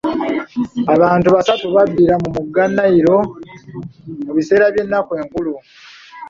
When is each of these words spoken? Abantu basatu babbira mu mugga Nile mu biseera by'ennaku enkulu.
Abantu 0.93 1.27
basatu 1.35 1.65
babbira 1.75 2.15
mu 2.23 2.29
mugga 2.35 2.63
Nile 2.75 3.15
mu 4.25 4.31
biseera 4.37 4.65
by'ennaku 4.73 5.11
enkulu. 5.21 5.53